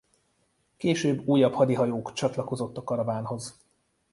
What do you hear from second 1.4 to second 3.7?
hadihajók csatlakozott a karavánhoz.